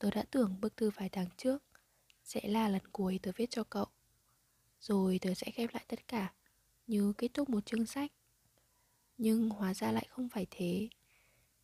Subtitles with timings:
[0.00, 1.62] Tớ đã tưởng bức thư vài tháng trước
[2.24, 3.86] Sẽ là lần cuối tớ viết cho cậu.
[4.80, 6.34] Rồi tớ sẽ khép lại tất cả
[6.86, 8.12] Như kết thúc một chương sách.
[9.18, 10.88] Nhưng hóa ra lại không phải thế.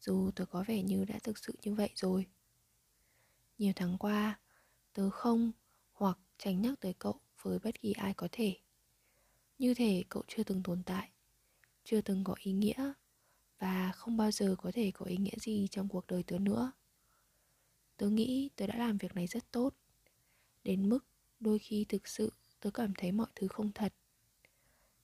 [0.00, 2.26] Dù tớ có vẻ như đã thực sự như vậy rồi.
[3.58, 4.40] Nhiều tháng qua,
[4.92, 5.52] Tớ không
[5.92, 8.56] hoặc tránh nhắc tới cậu với bất kỳ ai có thể.
[9.58, 11.10] Như thể cậu chưa từng tồn tại,
[11.84, 12.92] Chưa từng có ý nghĩa
[13.58, 16.72] và không bao giờ có thể có ý nghĩa gì trong cuộc đời tớ nữa
[17.96, 19.74] tớ nghĩ tớ đã làm việc này rất tốt.
[20.64, 21.06] Đến mức
[21.40, 23.94] đôi khi thực sự tớ cảm thấy mọi thứ không thật.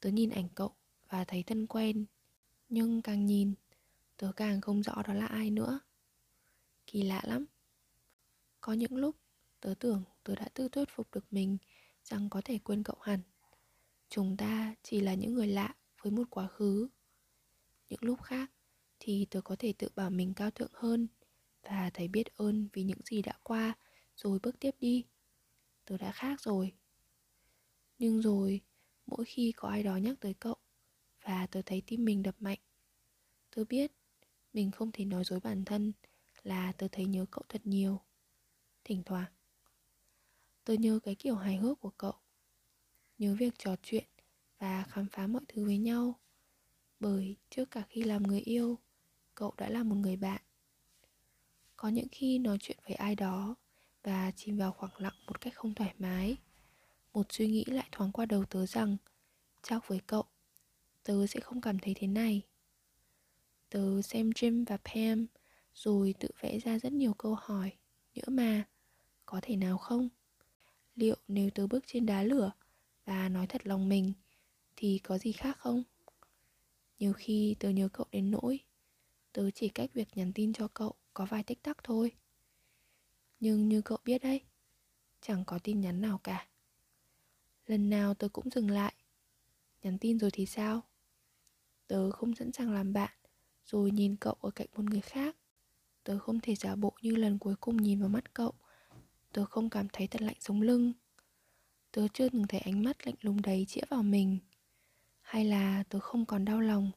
[0.00, 0.74] Tớ nhìn ảnh cậu
[1.08, 2.04] và thấy thân quen,
[2.68, 3.54] nhưng càng nhìn
[4.16, 5.80] tớ càng không rõ đó là ai nữa.
[6.86, 7.46] Kỳ lạ lắm.
[8.60, 9.16] Có những lúc,
[9.60, 11.58] tớ tưởng tớ đã tự thuyết phục được mình
[12.04, 13.20] rằng có thể quên cậu hẳn.
[14.08, 16.88] Chúng ta chỉ là những người lạ với một quá khứ.
[17.88, 18.50] Những lúc khác
[18.98, 21.06] thì tớ có thể tự bảo mình cao thượng hơn
[21.62, 23.74] và thấy biết ơn vì những gì đã qua.
[24.16, 25.04] Rồi bước tiếp đi.
[25.84, 26.72] Tớ đã khác rồi.
[27.98, 28.60] Nhưng rồi,
[29.06, 30.56] mỗi khi có ai đó nhắc tới cậu,
[31.24, 32.58] và tớ thấy tim mình đập mạnh,
[33.56, 33.92] tớ biết
[34.52, 35.92] mình không thể nói dối bản thân
[36.42, 38.00] là tớ thấy nhớ cậu thật nhiều.
[38.84, 39.32] Thỉnh thoảng,
[40.64, 42.14] tớ nhớ cái kiểu hài hước của cậu,
[43.18, 44.04] nhớ việc trò chuyện
[44.58, 46.20] và khám phá mọi thứ với nhau.
[47.00, 48.78] Bởi trước cả khi làm người yêu,
[49.34, 50.42] cậu đã là một người bạn
[51.82, 53.54] có những khi nói chuyện với ai đó
[54.02, 56.36] và chìm vào khoảng lặng một cách không thoải mái.
[57.12, 58.96] Một suy nghĩ lại thoáng qua đầu tớ rằng,
[59.62, 60.24] chắc với cậu,
[61.02, 62.42] tớ sẽ không cảm thấy thế này.
[63.68, 65.26] Tớ xem jim và pam
[65.74, 67.72] rồi tự vẽ ra rất nhiều câu hỏi,
[68.14, 68.64] nhỡ mà,
[69.26, 70.08] có thể nào không?
[70.94, 72.52] Liệu nếu tớ bước trên đá lửa
[73.04, 74.12] và nói thật lòng mình,
[74.76, 75.82] thì có gì khác không?
[76.98, 78.58] Nhiều khi tớ nhớ cậu đến nỗi
[79.32, 82.12] Tớ chỉ cách việc nhắn tin cho cậu có vài tích tắc thôi.
[83.40, 84.40] Nhưng như cậu biết đấy,
[85.22, 86.46] Chẳng có tin nhắn nào cả.
[87.66, 88.94] Lần nào tớ cũng dừng lại.
[89.82, 90.82] Nhắn tin rồi thì sao?
[91.86, 93.10] Tớ không sẵn sàng làm bạn,
[93.64, 95.36] Rồi nhìn cậu ở cạnh một người khác.
[96.04, 98.52] Tớ không thể giả bộ như lần cuối cùng nhìn vào mắt cậu.
[99.32, 100.92] Tớ không cảm thấy thật lạnh sống lưng.
[101.92, 104.38] Tớ chưa từng thấy ánh mắt lạnh lùng đấy chĩa vào mình.
[105.20, 106.90] Hay là tớ không còn đau lòng?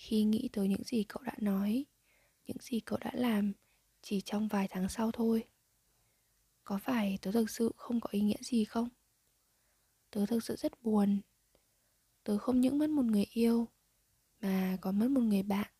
[0.00, 1.84] Khi nghĩ tới những gì cậu đã nói,
[2.46, 3.52] những gì cậu đã làm
[4.02, 5.44] chỉ trong vài tháng sau thôi.
[6.64, 8.88] Có phải tớ thực sự không có ý nghĩa gì không?
[10.10, 11.20] Tớ thực sự rất buồn.
[12.24, 13.68] Tớ không những mất một người yêu,
[14.40, 15.70] mà còn mất một người bạn.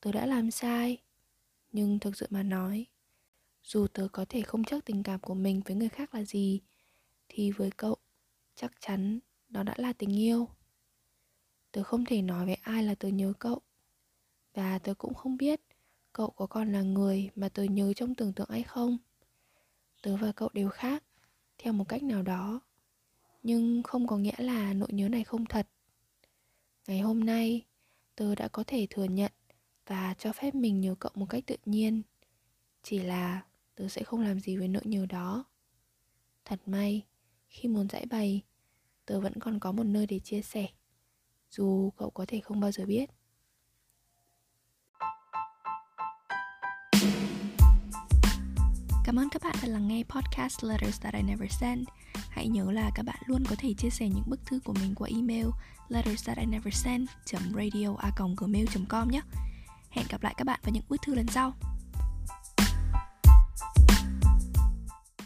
[0.00, 0.98] Tớ đã làm sai,
[1.72, 2.86] nhưng thực sự mà nói,
[3.62, 6.60] dù tớ có thể không chắc tình cảm của mình với người khác là gì,
[7.28, 7.96] thì với cậu
[8.54, 9.18] chắc chắn
[9.48, 10.48] đó đã là tình yêu.
[11.72, 13.60] Tớ không thể nói với ai là tớ nhớ cậu.
[14.54, 15.60] Và tớ cũng không biết
[16.12, 18.98] Cậu có còn là người mà tớ nhớ trong tưởng tượng hay không.
[20.02, 21.04] Tớ và cậu đều khác,
[21.58, 22.60] Theo một cách nào đó.
[23.42, 25.68] Nhưng không có nghĩa là nỗi nhớ này không thật.
[26.86, 27.66] Ngày hôm nay,
[28.14, 29.32] Tớ đã có thể thừa nhận
[29.86, 32.02] Và cho phép mình nhớ cậu một cách tự nhiên.
[32.82, 33.42] Chỉ là
[33.74, 35.44] tớ sẽ không làm gì với nỗi nhớ đó.
[36.44, 37.02] Thật may,
[37.48, 38.42] Khi muốn giải bày,
[39.04, 40.66] Tớ vẫn còn có một nơi để chia sẻ
[41.50, 43.10] dù cậu có thể không bao giờ biết
[49.04, 51.88] Cảm ơn các bạn đã lắng nghe podcast Letters That I Never Send.
[52.28, 54.94] Hãy nhớ là các bạn luôn có thể chia sẻ những bức thư của mình
[54.94, 55.46] qua email
[55.88, 57.08] letters that I never send
[57.54, 57.96] radio
[58.36, 59.20] gmail com nhé.
[59.90, 61.54] Hẹn gặp lại các bạn vào những bức thư lần sau.